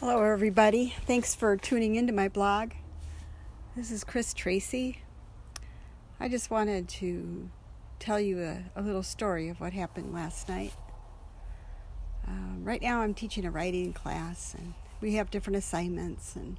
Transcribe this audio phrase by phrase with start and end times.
[0.00, 0.94] Hello, everybody.
[1.04, 2.70] Thanks for tuning into my blog.
[3.76, 5.02] This is Chris Tracy.
[6.18, 7.50] I just wanted to
[7.98, 10.72] tell you a, a little story of what happened last night.
[12.26, 14.72] Um, right now, I'm teaching a writing class, and
[15.02, 16.34] we have different assignments.
[16.34, 16.56] And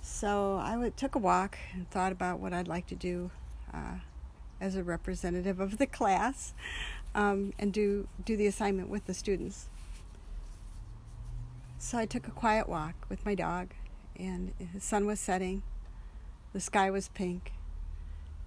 [0.00, 3.30] so I w- took a walk and thought about what I'd like to do
[3.74, 3.96] uh,
[4.62, 6.54] as a representative of the class
[7.14, 9.68] um, and do, do the assignment with the students.
[11.82, 13.70] So I took a quiet walk with my dog,
[14.14, 15.62] and the sun was setting,
[16.52, 17.52] the sky was pink,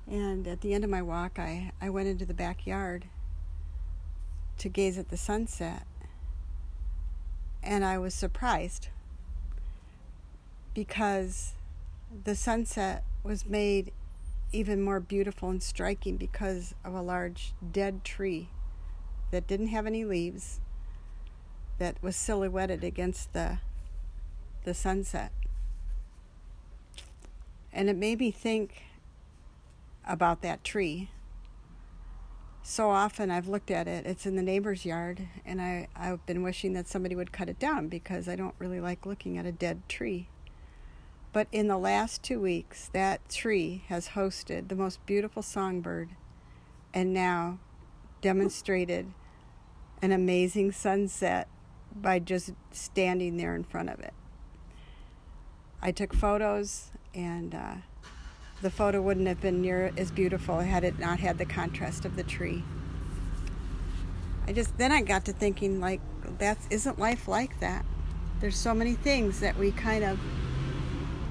[0.08, 3.06] and at the end of my walk, I, I went into the backyard
[4.60, 5.88] to gaze at the sunset,
[7.64, 8.90] and I was surprised
[10.76, 11.54] because
[12.26, 13.92] the sunset was made
[14.52, 18.50] even more beautiful and striking because of a large dead tree
[19.32, 20.60] that didn't have any leaves
[21.84, 23.58] that was silhouetted against the
[24.64, 25.34] the sunset.
[27.74, 28.84] And it made me think
[30.08, 31.10] about that tree.
[32.62, 36.42] So often I've looked at it, it's in the neighbor's yard, and I, I've been
[36.42, 39.52] wishing that somebody would cut it down because I don't really like looking at a
[39.52, 40.30] dead tree.
[41.34, 46.12] But in the last two weeks, that tree has hosted the most beautiful songbird
[46.94, 47.60] and now
[48.22, 49.12] demonstrated
[50.02, 51.50] an amazing sunset
[51.96, 54.14] by just standing there in front of it.
[55.82, 57.76] I took photos, and uh,
[58.62, 62.16] the photo wouldn't have been near as beautiful had it not had the contrast of
[62.16, 62.64] the tree.
[64.48, 66.02] I just then I got to thinking like
[66.40, 67.86] that isn't life like that.
[68.40, 70.20] There's so many things that we kind of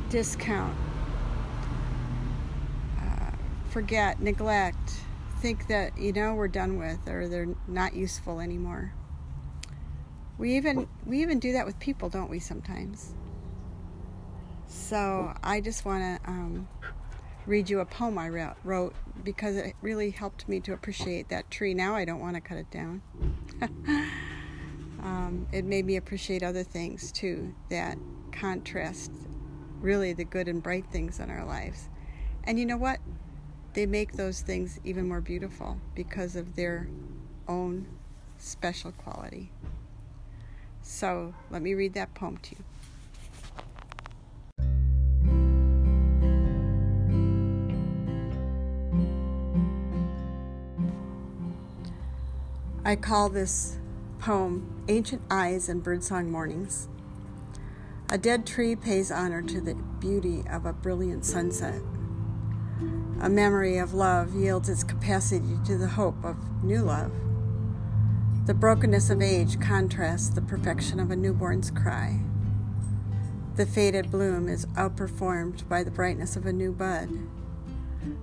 [0.09, 0.77] discount,
[3.01, 3.31] uh,
[3.71, 5.01] forget, neglect,
[5.41, 8.93] think that you know we're done with or they're not useful anymore.
[10.43, 12.41] We even we even do that with people, don't we?
[12.41, 13.15] Sometimes.
[14.67, 16.69] So I just want to um,
[17.47, 18.28] read you a poem I
[18.65, 21.75] wrote because it really helped me to appreciate that tree.
[21.75, 23.03] Now I don't want to cut it down.
[25.00, 27.97] um, it made me appreciate other things too that
[28.33, 29.12] contrast
[29.81, 31.89] really the good and bright things in our lives.
[32.43, 32.99] And you know what?
[33.75, 36.89] They make those things even more beautiful because of their
[37.47, 37.87] own
[38.39, 39.53] special quality.
[40.82, 42.65] So let me read that poem to you.
[52.84, 53.78] I call this
[54.19, 56.88] poem Ancient Eyes and Birdsong Mornings.
[58.10, 61.81] A dead tree pays honor to the beauty of a brilliant sunset.
[63.21, 67.12] A memory of love yields its capacity to the hope of new love.
[68.44, 72.19] The brokenness of age contrasts the perfection of a newborn's cry.
[73.54, 77.08] The faded bloom is outperformed by the brightness of a new bud.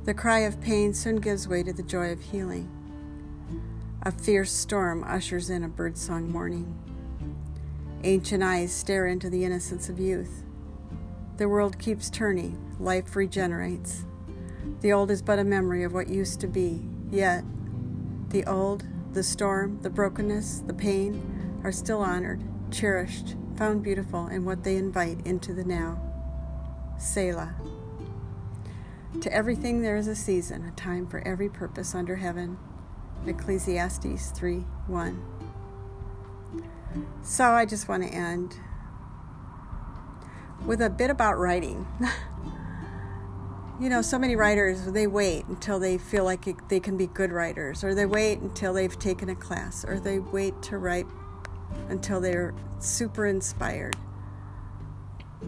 [0.04, 2.70] The cry of pain soon gives way to the joy of healing.
[4.04, 6.78] A fierce storm ushers in a birdsong morning.
[8.04, 10.44] Ancient eyes stare into the innocence of youth.
[11.38, 14.04] The world keeps turning, life regenerates.
[14.82, 17.46] The old is but a memory of what used to be, yet
[18.32, 18.84] the old
[19.14, 24.76] the storm, the brokenness, the pain are still honored, cherished, found beautiful in what they
[24.76, 26.00] invite into the now.
[26.98, 27.56] Selah.
[29.22, 32.58] To everything there is a season, a time for every purpose under heaven.
[33.26, 35.24] Ecclesiastes 3 1.
[37.24, 38.56] So I just want to end
[40.66, 41.88] with a bit about writing.
[43.80, 47.08] you know, so many writers, they wait until they feel like it, they can be
[47.08, 51.06] good writers, or they wait until they've taken a class, or they wait to write
[51.90, 53.96] until they're super inspired,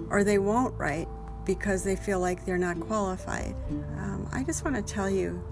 [0.09, 1.07] or they won't write
[1.45, 3.55] because they feel like they're not qualified.
[3.97, 5.43] Um, I just want to tell you,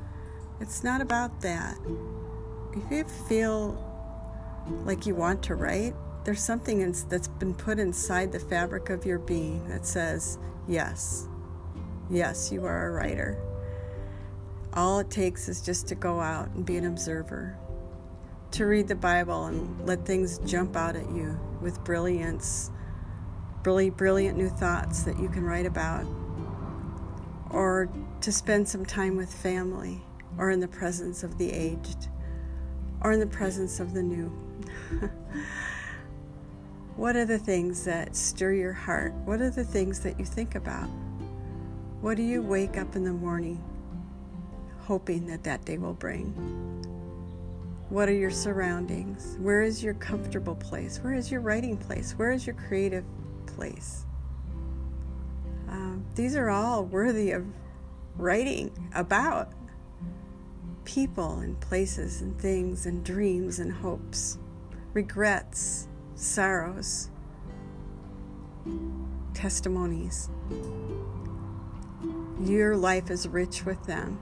[0.61, 1.77] it's not about that.
[2.73, 3.85] If you feel
[4.85, 9.05] like you want to write, there's something in, that's been put inside the fabric of
[9.05, 10.37] your being that says,
[10.67, 11.27] yes,
[12.11, 13.37] Yes, you are a writer.
[14.73, 17.55] All it takes is just to go out and be an observer,
[18.51, 22.71] to read the Bible and let things jump out at you with brilliance,
[23.63, 26.07] really brilliant new thoughts that you can write about,
[27.51, 27.89] or
[28.21, 30.01] to spend some time with family,
[30.39, 32.07] or in the presence of the aged,
[33.01, 34.29] or in the presence of the new.
[36.95, 39.13] what are the things that stir your heart?
[39.25, 40.89] What are the things that you think about?
[42.01, 43.63] What do you wake up in the morning
[44.81, 46.27] hoping that that day will bring?
[47.89, 49.37] What are your surroundings?
[49.39, 50.99] Where is your comfortable place?
[50.99, 52.13] Where is your writing place?
[52.13, 53.03] Where is your creative
[53.59, 54.05] place.
[55.67, 57.45] Um, these are all worthy of
[58.15, 59.51] writing about
[60.85, 64.37] people and places and things and dreams and hopes,
[64.93, 67.09] regrets, sorrows,
[69.33, 70.29] testimonies.
[72.39, 74.21] Your life is rich with them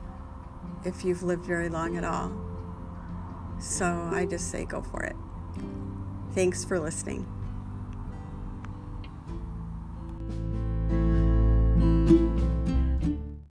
[0.84, 2.32] if you've lived very long at all.
[3.60, 5.16] So I just say go for it.
[6.34, 7.37] Thanks for listening.